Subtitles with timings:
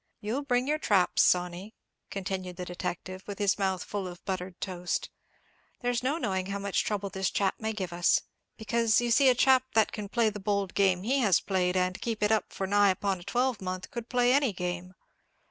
[0.19, 1.75] "You'll bring your traps, Sawney,"
[2.09, 5.11] continued the detective, with his mouth full of buttered toast;
[5.81, 8.19] "there's no knowing how much trouble this chap may give us;
[8.57, 12.01] because you see a chap that can play the bold game he has played, and
[12.01, 14.95] keep it up for nigh upon a twelvemonth, could play any game.